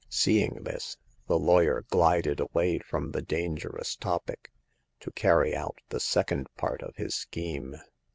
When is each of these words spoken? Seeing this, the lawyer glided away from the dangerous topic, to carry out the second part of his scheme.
Seeing 0.09 0.63
this, 0.63 0.97
the 1.27 1.37
lawyer 1.37 1.85
glided 1.91 2.39
away 2.39 2.79
from 2.79 3.11
the 3.11 3.21
dangerous 3.21 3.95
topic, 3.95 4.51
to 4.99 5.11
carry 5.11 5.55
out 5.55 5.77
the 5.89 5.99
second 5.99 6.47
part 6.57 6.81
of 6.81 6.95
his 6.95 7.13
scheme. 7.13 7.75